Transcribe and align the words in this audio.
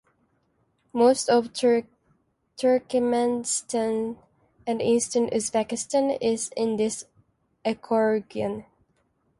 Most 0.93 1.29
of 1.29 1.53
Turkmenistan 2.57 4.17
and 4.65 4.81
eastern 4.81 5.27
Uzbekistan 5.29 6.17
is 6.19 6.49
in 6.57 6.77
this 6.77 7.05
ecoregion. 7.63 8.65